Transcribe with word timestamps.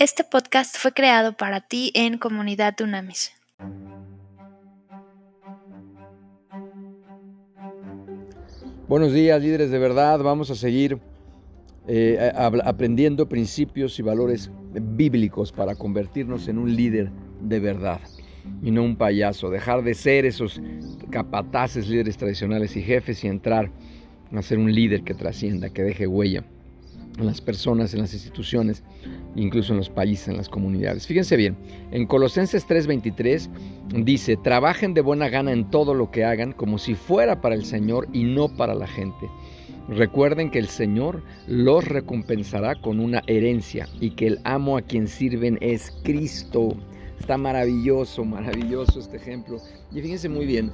Este 0.00 0.24
podcast 0.24 0.78
fue 0.78 0.92
creado 0.92 1.34
para 1.34 1.60
ti 1.60 1.92
en 1.94 2.16
Comunidad 2.16 2.74
Dunamis. 2.74 3.32
Buenos 8.88 9.12
días, 9.12 9.42
líderes 9.42 9.70
de 9.70 9.78
verdad. 9.78 10.20
Vamos 10.20 10.50
a 10.50 10.54
seguir 10.54 10.98
eh, 11.86 12.32
aprendiendo 12.64 13.28
principios 13.28 13.98
y 13.98 14.02
valores 14.02 14.50
bíblicos 14.72 15.52
para 15.52 15.74
convertirnos 15.74 16.48
en 16.48 16.56
un 16.56 16.74
líder 16.74 17.10
de 17.42 17.60
verdad 17.60 18.00
y 18.62 18.70
no 18.70 18.82
un 18.82 18.96
payaso. 18.96 19.50
Dejar 19.50 19.82
de 19.82 19.92
ser 19.92 20.24
esos 20.24 20.62
capataces 21.10 21.88
líderes 21.88 22.16
tradicionales 22.16 22.74
y 22.74 22.80
jefes 22.80 23.22
y 23.22 23.26
entrar 23.28 23.70
a 24.34 24.40
ser 24.40 24.56
un 24.56 24.72
líder 24.72 25.02
que 25.02 25.12
trascienda, 25.12 25.68
que 25.68 25.82
deje 25.82 26.06
huella 26.06 26.42
en 27.18 27.26
las 27.26 27.40
personas, 27.40 27.92
en 27.94 28.00
las 28.00 28.14
instituciones, 28.14 28.82
incluso 29.36 29.72
en 29.72 29.78
los 29.78 29.88
países, 29.88 30.28
en 30.28 30.36
las 30.36 30.48
comunidades. 30.48 31.06
Fíjense 31.06 31.36
bien, 31.36 31.56
en 31.90 32.06
Colosenses 32.06 32.66
3:23 32.66 33.48
dice, 34.04 34.36
trabajen 34.36 34.94
de 34.94 35.00
buena 35.00 35.28
gana 35.28 35.52
en 35.52 35.70
todo 35.70 35.94
lo 35.94 36.10
que 36.10 36.24
hagan, 36.24 36.52
como 36.52 36.78
si 36.78 36.94
fuera 36.94 37.40
para 37.40 37.54
el 37.54 37.64
Señor 37.64 38.08
y 38.12 38.24
no 38.24 38.48
para 38.48 38.74
la 38.74 38.86
gente. 38.86 39.28
Recuerden 39.88 40.50
que 40.50 40.58
el 40.58 40.68
Señor 40.68 41.22
los 41.48 41.84
recompensará 41.84 42.76
con 42.76 43.00
una 43.00 43.22
herencia 43.26 43.88
y 44.00 44.10
que 44.10 44.28
el 44.28 44.40
amo 44.44 44.76
a 44.76 44.82
quien 44.82 45.08
sirven 45.08 45.58
es 45.60 45.92
Cristo. 46.04 46.76
Está 47.18 47.36
maravilloso, 47.36 48.24
maravilloso 48.24 49.00
este 49.00 49.16
ejemplo. 49.16 49.58
Y 49.90 50.00
fíjense 50.00 50.28
muy 50.28 50.46
bien, 50.46 50.70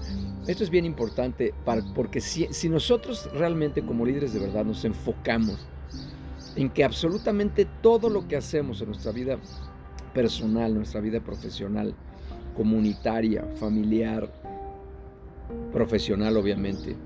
esto 0.46 0.62
es 0.62 0.70
bien 0.70 0.84
importante 0.84 1.54
porque 1.94 2.20
si, 2.20 2.46
si 2.50 2.68
nosotros 2.68 3.30
realmente 3.32 3.82
como 3.82 4.04
líderes 4.04 4.34
de 4.34 4.40
verdad 4.40 4.64
nos 4.64 4.84
enfocamos 4.84 5.66
en 6.56 6.70
que 6.70 6.84
absolutamente 6.84 7.66
todo 7.82 8.08
lo 8.08 8.26
que 8.26 8.36
hacemos 8.36 8.80
en 8.80 8.88
nuestra 8.88 9.12
vida 9.12 9.38
personal, 10.14 10.74
nuestra 10.74 11.00
vida 11.00 11.20
profesional, 11.20 11.94
comunitaria, 12.56 13.44
familiar, 13.60 14.32
profesional 15.72 16.36
obviamente, 16.38 16.96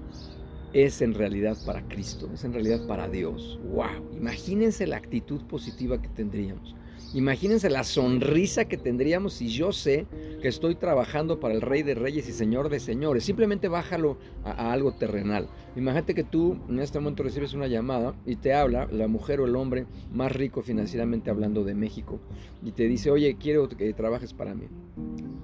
es 0.72 1.02
en 1.02 1.14
realidad 1.14 1.56
para 1.66 1.86
Cristo, 1.88 2.28
es 2.32 2.44
en 2.44 2.52
realidad 2.52 2.86
para 2.86 3.08
Dios. 3.08 3.58
¡Wow! 3.72 4.16
Imagínense 4.16 4.86
la 4.86 4.96
actitud 4.96 5.42
positiva 5.46 6.00
que 6.00 6.08
tendríamos. 6.08 6.74
Imagínense 7.12 7.68
la 7.70 7.82
sonrisa 7.82 8.66
que 8.66 8.76
tendríamos 8.76 9.34
si 9.34 9.48
yo 9.48 9.72
sé 9.72 10.06
que 10.41 10.46
estoy 10.46 10.76
trabajando 10.76 11.41
para 11.41 11.54
el 11.54 11.60
Rey 11.60 11.82
de 11.82 11.96
Reyes 11.96 12.28
y 12.28 12.32
Señor 12.32 12.68
de 12.68 12.78
Señores. 12.78 13.24
Simplemente 13.24 13.66
bájalo 13.66 14.16
a, 14.44 14.72
algo 14.72 14.92
terrenal. 14.92 15.48
Imagínate 15.74 16.14
que 16.14 16.22
tú 16.22 16.58
en 16.68 16.78
este 16.78 17.00
momento 17.00 17.24
recibes 17.24 17.52
una 17.52 17.66
llamada 17.66 18.14
y 18.26 18.36
te 18.36 18.54
habla 18.54 18.86
la 18.92 19.08
mujer 19.08 19.41
o 19.41 19.46
el 19.46 19.56
hombre 19.56 19.86
más 20.12 20.30
rico 20.30 20.62
financieramente 20.62 21.30
hablando 21.30 21.64
de 21.64 21.74
México 21.74 22.20
y 22.62 22.70
te 22.70 22.86
dice, 22.86 23.10
oye, 23.10 23.36
quiero 23.41 23.68
que 23.68 23.92
trabajes 23.92 24.32
para 24.32 24.54
mí. 24.54 24.68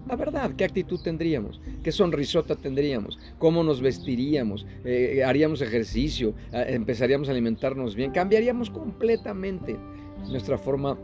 La 0.06 0.14
verdad, 0.14 0.52
¿qué 0.56 0.64
actitud 0.64 1.00
tendríamos? 1.00 1.60
¿Qué 1.82 1.90
sonrisota 1.90 2.54
tendríamos? 2.54 3.18
¿Cómo 3.38 3.64
nos 3.64 3.80
vestiríamos? 3.80 4.64
Eh, 4.84 5.24
¿Haríamos 5.24 5.60
ejercicio? 5.62 6.32
Eh, 6.52 6.66
¿Empezaríamos 6.68 7.28
a 7.28 7.32
alimentarnos 7.32 7.96
bien? 7.96 8.12
Cambiaríamos 8.12 8.70
completamente 8.70 9.76
nuestra 10.30 10.58
forma 10.58 10.96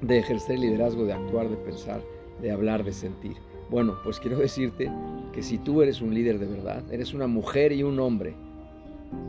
de 0.00 0.18
ejercer 0.18 0.58
liderazgo, 0.58 1.04
de 1.04 1.12
actuar, 1.12 1.50
de 1.50 1.56
pensar, 1.56 2.02
de 2.40 2.50
hablar, 2.50 2.82
de 2.82 2.94
sentir. 2.94 3.36
Bueno, 3.68 3.98
pues 4.02 4.18
quiero 4.18 4.38
decirte 4.38 4.90
que 5.34 5.42
si 5.42 5.58
tú 5.58 5.82
eres 5.82 6.00
un 6.00 6.14
líder 6.14 6.38
de 6.38 6.46
verdad, 6.46 6.82
eres 6.90 7.12
una 7.12 7.26
mujer 7.26 7.72
y 7.72 7.82
un 7.82 8.00
hombre 8.00 8.34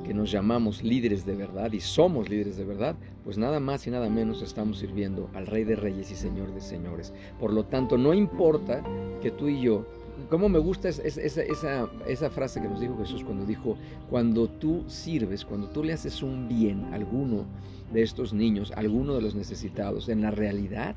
que 0.04 0.14
nos 0.14 0.32
llamamos 0.32 0.84
líderes 0.84 1.26
de 1.26 1.36
verdad 1.36 1.72
y 1.72 1.80
somos 1.80 2.30
líderes 2.30 2.58
de 2.58 2.66
verdad, 2.66 2.96
pues 3.24 3.38
nada 3.38 3.60
más 3.60 3.86
y 3.88 3.92
nada 3.92 4.10
menos 4.10 4.42
estamos 4.42 4.80
sirviendo 4.80 5.30
al 5.34 5.48
Rey 5.48 5.64
de 5.64 5.76
Reyes 5.76 6.12
y 6.12 6.16
Señor 6.16 6.54
de 6.54 6.62
Señores. 6.62 7.14
Por 7.40 7.54
lo 7.54 7.66
tanto, 7.66 7.98
no 7.98 8.14
importa 8.14 8.84
que 9.22 9.32
tú 9.32 9.48
y 9.48 9.62
yo 9.62 9.86
cómo 10.30 10.50
me 10.50 10.60
gusta 10.60 10.90
esa, 10.90 11.02
esa, 11.04 11.90
esa, 12.08 12.30
frase 12.30 12.62
que 12.62 12.68
nos 12.68 12.80
dijo 12.80 12.98
Jesús 12.98 13.24
cuando 13.24 13.46
dijo, 13.46 13.78
cuando 14.10 14.48
tú 14.48 14.84
sirves, 14.88 15.46
cuando 15.46 15.70
tú 15.70 15.84
le 15.84 15.94
haces 15.94 16.22
un 16.22 16.48
bien 16.48 16.86
a 16.92 16.96
alguno 16.96 17.46
de 17.92 18.02
estos 18.02 18.34
niños, 18.34 18.72
a 18.72 18.80
alguno 18.80 19.16
de 19.16 19.22
los 19.22 19.36
necesitados, 19.36 20.10
en 20.10 20.22
la 20.22 20.32
realidad 20.32 20.96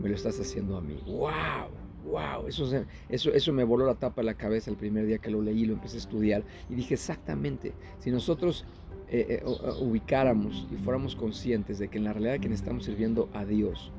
me 0.00 0.08
lo 0.08 0.14
estás 0.14 0.38
haciendo 0.40 0.76
a 0.76 0.80
mí. 0.80 0.98
¡Wow! 1.06 1.85
¡Wow! 2.06 2.46
Eso, 2.46 2.70
eso, 3.08 3.32
eso 3.32 3.52
me 3.52 3.64
voló 3.64 3.84
la 3.86 3.94
tapa 3.94 4.20
de 4.20 4.26
la 4.26 4.34
cabeza 4.34 4.70
el 4.70 4.76
primer 4.76 5.06
día 5.06 5.18
que 5.18 5.30
lo 5.30 5.42
leí, 5.42 5.64
lo 5.64 5.74
empecé 5.74 5.96
a 5.96 6.00
estudiar 6.00 6.44
y 6.70 6.74
dije 6.74 6.94
exactamente, 6.94 7.72
si 7.98 8.10
nosotros 8.10 8.64
eh, 9.08 9.40
eh, 9.40 9.44
ubicáramos 9.80 10.66
y 10.72 10.76
fuéramos 10.76 11.16
conscientes 11.16 11.78
de 11.78 11.88
que 11.88 11.98
en 11.98 12.04
la 12.04 12.12
realidad 12.12 12.40
que 12.40 12.52
estamos 12.52 12.84
sirviendo 12.84 13.28
a 13.32 13.44
Dios, 13.44 13.92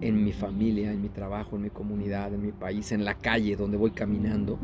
en 0.00 0.24
mi 0.24 0.32
familia, 0.32 0.92
en 0.92 1.02
mi 1.02 1.08
trabajo, 1.08 1.56
en 1.56 1.62
mi 1.62 1.70
comunidad, 1.70 2.32
en 2.32 2.42
mi 2.42 2.52
país, 2.52 2.92
en 2.92 3.04
la 3.04 3.14
calle 3.14 3.56
donde 3.56 3.76
voy 3.76 3.90
caminando, 3.90 4.58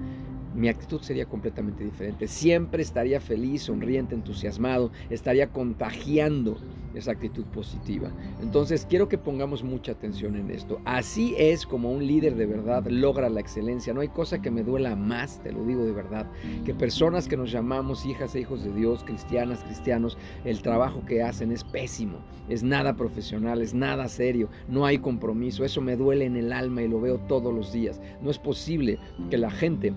mi 0.54 0.68
actitud 0.68 1.00
sería 1.00 1.26
completamente 1.26 1.84
diferente. 1.84 2.26
Siempre 2.26 2.82
estaría 2.82 3.20
feliz, 3.20 3.62
sonriente, 3.62 4.14
entusiasmado, 4.14 4.90
estaría 5.10 5.50
contagiando 5.50 6.56
esa 6.94 7.12
actitud 7.12 7.44
positiva. 7.46 8.10
Entonces 8.40 8.86
quiero 8.88 9.08
que 9.08 9.18
pongamos 9.18 9.62
mucha 9.62 9.92
atención 9.92 10.36
en 10.36 10.50
esto. 10.50 10.80
Así 10.84 11.34
es 11.38 11.66
como 11.66 11.90
un 11.90 12.06
líder 12.06 12.36
de 12.36 12.46
verdad 12.46 12.86
logra 12.86 13.28
la 13.28 13.40
excelencia. 13.40 13.94
No 13.94 14.00
hay 14.00 14.08
cosa 14.08 14.40
que 14.40 14.50
me 14.50 14.62
duela 14.62 14.96
más, 14.96 15.42
te 15.42 15.52
lo 15.52 15.64
digo 15.64 15.84
de 15.84 15.92
verdad, 15.92 16.26
que 16.64 16.74
personas 16.74 17.28
que 17.28 17.36
nos 17.36 17.50
llamamos 17.50 18.06
hijas 18.06 18.34
e 18.34 18.40
hijos 18.40 18.64
de 18.64 18.72
Dios, 18.72 19.04
cristianas, 19.04 19.62
cristianos, 19.64 20.18
el 20.44 20.62
trabajo 20.62 21.04
que 21.06 21.22
hacen 21.22 21.52
es 21.52 21.64
pésimo, 21.64 22.18
es 22.48 22.62
nada 22.62 22.96
profesional, 22.96 23.62
es 23.62 23.74
nada 23.74 24.08
serio, 24.08 24.48
no 24.68 24.86
hay 24.86 24.98
compromiso. 24.98 25.64
Eso 25.64 25.80
me 25.80 25.96
duele 25.96 26.24
en 26.24 26.36
el 26.36 26.52
alma 26.52 26.82
y 26.82 26.88
lo 26.88 27.00
veo 27.00 27.18
todos 27.18 27.54
los 27.54 27.72
días. 27.72 28.00
No 28.22 28.30
es 28.30 28.38
posible 28.38 28.98
que 29.30 29.38
la 29.38 29.50
gente 29.50 29.92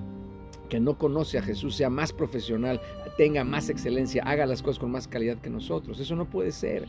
que 0.72 0.80
no 0.80 0.98
conoce 0.98 1.38
a 1.38 1.42
Jesús 1.42 1.76
sea 1.76 1.90
más 1.90 2.14
profesional, 2.14 2.80
tenga 3.18 3.44
más 3.44 3.70
excelencia, 3.70 4.24
haga 4.24 4.46
las 4.46 4.62
cosas 4.62 4.80
con 4.80 4.90
más 4.90 5.06
calidad 5.06 5.38
que 5.38 5.50
nosotros. 5.50 6.00
Eso 6.00 6.16
no 6.16 6.30
puede 6.30 6.54
ser. 6.54 6.88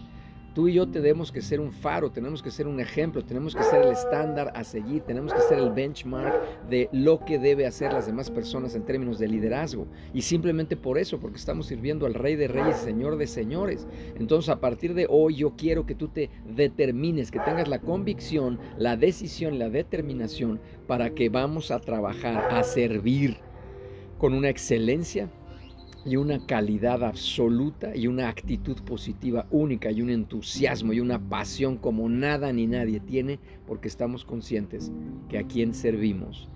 Tú 0.54 0.68
y 0.68 0.74
yo 0.74 0.86
tenemos 0.86 1.32
que 1.32 1.42
ser 1.42 1.58
un 1.58 1.72
faro, 1.72 2.12
tenemos 2.12 2.44
que 2.44 2.52
ser 2.52 2.68
un 2.68 2.78
ejemplo, 2.78 3.24
tenemos 3.24 3.56
que 3.56 3.64
ser 3.64 3.82
el 3.82 3.90
estándar 3.90 4.52
a 4.54 4.62
seguir, 4.62 5.02
tenemos 5.02 5.34
que 5.34 5.40
ser 5.40 5.58
el 5.58 5.70
benchmark 5.70 6.68
de 6.68 6.88
lo 6.92 7.24
que 7.24 7.40
debe 7.40 7.66
hacer 7.66 7.92
las 7.92 8.06
demás 8.06 8.30
personas 8.30 8.76
en 8.76 8.84
términos 8.84 9.18
de 9.18 9.26
liderazgo. 9.26 9.88
Y 10.14 10.22
simplemente 10.22 10.76
por 10.76 10.96
eso, 10.96 11.18
porque 11.18 11.38
estamos 11.38 11.66
sirviendo 11.66 12.06
al 12.06 12.14
Rey 12.14 12.36
de 12.36 12.46
Reyes 12.46 12.76
Señor 12.76 13.16
de 13.16 13.26
Señores. 13.26 13.88
Entonces 14.14 14.48
a 14.48 14.60
partir 14.60 14.94
de 14.94 15.08
hoy 15.10 15.34
yo 15.34 15.56
quiero 15.56 15.86
que 15.86 15.96
tú 15.96 16.06
te 16.06 16.30
determines, 16.54 17.32
que 17.32 17.40
tengas 17.40 17.66
la 17.66 17.80
convicción, 17.80 18.60
la 18.78 18.96
decisión, 18.96 19.58
la 19.58 19.70
determinación 19.70 20.60
para 20.86 21.10
que 21.14 21.30
vamos 21.30 21.72
a 21.72 21.80
trabajar, 21.80 22.54
a 22.54 22.62
servir 22.62 23.38
con 24.22 24.34
una 24.34 24.50
excelencia 24.50 25.28
y 26.04 26.14
una 26.14 26.46
calidad 26.46 27.02
absoluta 27.02 27.96
y 27.96 28.06
una 28.06 28.28
actitud 28.28 28.80
positiva 28.84 29.48
única 29.50 29.90
y 29.90 30.00
un 30.00 30.10
entusiasmo 30.10 30.92
y 30.92 31.00
una 31.00 31.18
pasión 31.18 31.76
como 31.76 32.08
nada 32.08 32.52
ni 32.52 32.68
nadie 32.68 33.00
tiene 33.00 33.40
porque 33.66 33.88
estamos 33.88 34.24
conscientes 34.24 34.92
que 35.28 35.38
a 35.38 35.48
quien 35.48 35.74
servimos 35.74 36.48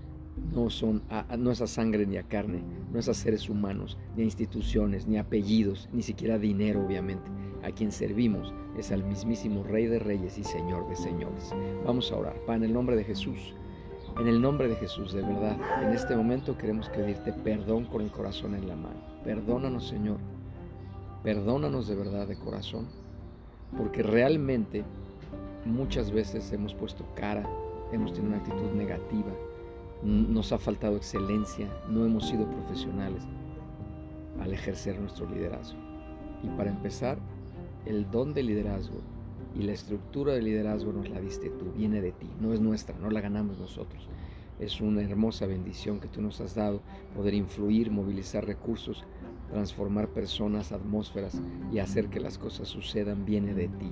no, 0.54 0.70
son 0.70 1.02
no 1.36 1.50
es 1.50 1.60
a 1.60 1.66
sangre 1.66 2.06
ni 2.06 2.18
a 2.18 2.22
carne, 2.22 2.62
no 2.92 3.00
es 3.00 3.08
a 3.08 3.14
seres 3.14 3.48
humanos, 3.48 3.98
ni 4.14 4.22
a 4.22 4.26
instituciones, 4.26 5.08
ni 5.08 5.16
a 5.16 5.22
apellidos, 5.22 5.88
ni 5.92 6.02
siquiera 6.02 6.38
dinero 6.38 6.86
obviamente. 6.86 7.28
A 7.64 7.72
quien 7.72 7.90
servimos 7.90 8.54
es 8.78 8.92
al 8.92 9.02
mismísimo 9.02 9.64
Rey 9.64 9.86
de 9.86 9.98
Reyes 9.98 10.38
y 10.38 10.44
Señor 10.44 10.88
de 10.88 10.94
Señores. 10.94 11.52
Vamos 11.84 12.12
a 12.12 12.16
orar. 12.16 12.36
Para 12.46 12.58
en 12.58 12.64
el 12.64 12.72
nombre 12.72 12.94
de 12.94 13.02
Jesús. 13.02 13.56
En 14.18 14.28
el 14.28 14.40
nombre 14.40 14.66
de 14.66 14.76
Jesús, 14.76 15.12
de 15.12 15.20
verdad, 15.20 15.58
en 15.82 15.92
este 15.92 16.16
momento 16.16 16.56
queremos 16.56 16.88
pedirte 16.88 17.34
perdón 17.34 17.84
con 17.84 18.00
el 18.00 18.10
corazón 18.10 18.54
en 18.54 18.66
la 18.66 18.74
mano. 18.74 18.96
Perdónanos, 19.22 19.88
Señor. 19.88 20.16
Perdónanos 21.22 21.86
de 21.86 21.96
verdad 21.96 22.26
de 22.26 22.36
corazón. 22.36 22.86
Porque 23.76 24.02
realmente 24.02 24.84
muchas 25.66 26.10
veces 26.10 26.50
hemos 26.52 26.74
puesto 26.74 27.04
cara, 27.14 27.46
hemos 27.92 28.14
tenido 28.14 28.32
una 28.32 28.42
actitud 28.42 28.72
negativa, 28.72 29.32
nos 30.02 30.50
ha 30.52 30.58
faltado 30.58 30.96
excelencia, 30.96 31.68
no 31.90 32.06
hemos 32.06 32.28
sido 32.28 32.48
profesionales 32.48 33.22
al 34.40 34.52
ejercer 34.52 34.98
nuestro 34.98 35.28
liderazgo. 35.28 35.78
Y 36.42 36.48
para 36.56 36.70
empezar, 36.70 37.18
el 37.84 38.10
don 38.10 38.32
de 38.32 38.44
liderazgo 38.44 39.00
y 39.58 39.62
la 39.62 39.72
estructura 39.72 40.34
del 40.34 40.44
liderazgo 40.44 40.92
nos 40.92 41.08
la 41.08 41.20
diste 41.20 41.50
tú, 41.50 41.72
viene 41.76 42.00
de 42.00 42.12
ti, 42.12 42.28
no 42.40 42.52
es 42.52 42.60
nuestra, 42.60 42.96
no 42.98 43.10
la 43.10 43.20
ganamos 43.20 43.58
nosotros. 43.58 44.06
Es 44.58 44.80
una 44.80 45.02
hermosa 45.02 45.46
bendición 45.46 46.00
que 46.00 46.08
tú 46.08 46.22
nos 46.22 46.40
has 46.40 46.54
dado, 46.54 46.80
poder 47.14 47.34
influir, 47.34 47.90
movilizar 47.90 48.46
recursos, 48.46 49.04
transformar 49.50 50.08
personas, 50.08 50.72
atmósferas 50.72 51.38
y 51.72 51.78
hacer 51.78 52.08
que 52.08 52.20
las 52.20 52.38
cosas 52.38 52.68
sucedan 52.68 53.26
viene 53.26 53.52
de 53.52 53.68
ti. 53.68 53.90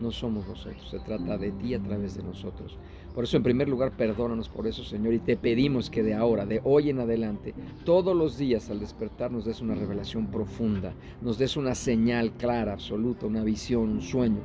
No 0.00 0.10
somos 0.10 0.46
nosotros, 0.48 0.88
se 0.90 0.98
trata 1.00 1.36
de 1.36 1.52
ti 1.52 1.74
a 1.74 1.82
través 1.82 2.16
de 2.16 2.22
nosotros. 2.22 2.78
Por 3.14 3.24
eso, 3.24 3.36
en 3.36 3.42
primer 3.42 3.68
lugar, 3.68 3.92
perdónanos 3.96 4.48
por 4.48 4.66
eso, 4.66 4.84
Señor, 4.84 5.12
y 5.14 5.18
te 5.18 5.36
pedimos 5.36 5.90
que 5.90 6.02
de 6.02 6.14
ahora, 6.14 6.46
de 6.46 6.60
hoy 6.64 6.90
en 6.90 7.00
adelante, 7.00 7.54
todos 7.84 8.16
los 8.16 8.38
días 8.38 8.70
al 8.70 8.80
despertar 8.80 9.30
nos 9.30 9.44
des 9.44 9.60
una 9.60 9.74
revelación 9.74 10.26
profunda, 10.28 10.94
nos 11.22 11.38
des 11.38 11.56
una 11.56 11.74
señal 11.74 12.32
clara, 12.32 12.72
absoluta, 12.72 13.26
una 13.26 13.44
visión, 13.44 13.90
un 13.90 14.02
sueño 14.02 14.40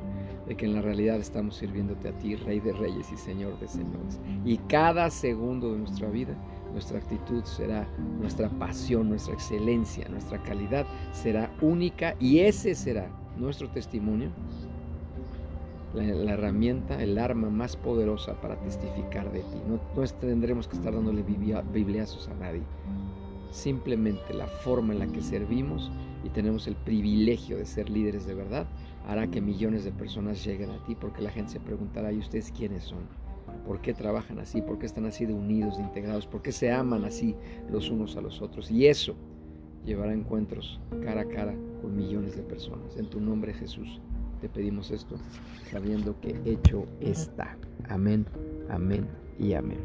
de 0.46 0.56
que 0.56 0.66
en 0.66 0.74
la 0.74 0.82
realidad 0.82 1.18
estamos 1.18 1.56
sirviéndote 1.56 2.08
a 2.08 2.18
ti, 2.18 2.34
Rey 2.36 2.60
de 2.60 2.72
Reyes 2.72 3.12
y 3.12 3.16
Señor 3.16 3.58
de 3.60 3.68
Señores. 3.68 4.20
Y 4.44 4.58
cada 4.58 5.10
segundo 5.10 5.72
de 5.72 5.78
nuestra 5.78 6.08
vida, 6.08 6.34
nuestra 6.72 6.98
actitud 6.98 7.44
será, 7.44 7.86
nuestra 8.20 8.48
pasión, 8.50 9.08
nuestra 9.08 9.34
excelencia, 9.34 10.08
nuestra 10.08 10.42
calidad 10.42 10.86
será 11.12 11.50
única 11.60 12.16
y 12.18 12.40
ese 12.40 12.74
será 12.74 13.08
nuestro 13.36 13.68
testimonio, 13.70 14.30
la, 15.94 16.32
herramienta, 16.32 17.02
el 17.02 17.18
arma 17.18 17.50
más 17.50 17.76
poderosa 17.76 18.40
para 18.40 18.56
testificar 18.56 19.30
de 19.30 19.40
ti. 19.40 19.58
No, 19.68 19.78
no 19.94 20.08
tendremos 20.08 20.66
que 20.66 20.76
estar 20.76 20.94
dándole 20.94 21.22
bibliazos 21.22 22.28
a 22.28 22.34
nadie. 22.34 22.62
Simplemente 23.50 24.32
la 24.32 24.46
forma 24.46 24.94
en 24.94 25.00
la 25.00 25.06
que 25.06 25.20
servimos 25.20 25.92
y 26.24 26.30
tenemos 26.30 26.66
el 26.66 26.76
privilegio 26.76 27.58
de 27.58 27.66
ser 27.66 27.90
líderes 27.90 28.26
de 28.26 28.34
verdad 28.34 28.66
hará 29.06 29.30
que 29.30 29.40
millones 29.40 29.84
de 29.84 29.92
personas 29.92 30.44
lleguen 30.44 30.70
a 30.70 30.82
ti 30.84 30.94
porque 30.94 31.22
la 31.22 31.30
gente 31.30 31.52
se 31.52 31.60
preguntará, 31.60 32.12
¿y 32.12 32.18
ustedes 32.18 32.52
quiénes 32.52 32.84
son? 32.84 33.00
¿Por 33.66 33.80
qué 33.80 33.94
trabajan 33.94 34.38
así? 34.38 34.62
¿Por 34.62 34.78
qué 34.78 34.86
están 34.86 35.06
así 35.06 35.24
unidos, 35.24 35.78
integrados? 35.78 36.26
¿Por 36.26 36.42
qué 36.42 36.52
se 36.52 36.72
aman 36.72 37.04
así 37.04 37.36
los 37.70 37.90
unos 37.90 38.16
a 38.16 38.20
los 38.20 38.40
otros? 38.40 38.70
Y 38.70 38.86
eso 38.86 39.14
llevará 39.84 40.12
encuentros 40.12 40.80
cara 41.04 41.22
a 41.22 41.28
cara 41.28 41.54
con 41.80 41.96
millones 41.96 42.36
de 42.36 42.42
personas. 42.42 42.96
En 42.96 43.08
tu 43.08 43.20
nombre 43.20 43.52
Jesús 43.54 44.00
te 44.40 44.48
pedimos 44.48 44.90
esto, 44.90 45.16
sabiendo 45.70 46.20
que 46.20 46.40
hecho 46.44 46.86
está. 47.00 47.56
Amén, 47.88 48.26
amén 48.68 49.08
y 49.38 49.54
amén. 49.54 49.80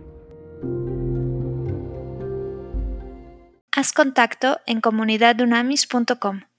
Haz 3.71 3.93
contacto 3.93 4.57
en 4.65 4.81
comunidadunamis.com. 4.81 6.46